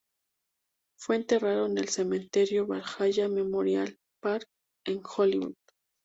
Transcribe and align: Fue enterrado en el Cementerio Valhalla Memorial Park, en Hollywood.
Fue 0.97 1.15
enterrado 1.15 1.67
en 1.67 1.77
el 1.77 1.89
Cementerio 1.89 2.65
Valhalla 2.65 3.27
Memorial 3.27 3.99
Park, 4.19 4.47
en 4.87 4.99
Hollywood. 5.05 5.53